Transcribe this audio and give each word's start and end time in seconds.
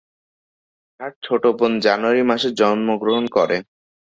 তার 0.99 1.11
ছোট 1.23 1.43
বোন 1.57 1.73
জানুয়ারি 1.85 2.21
মাসে 2.23 2.49
জন্মগ্রহণ 2.59 3.25
করে। 3.35 3.57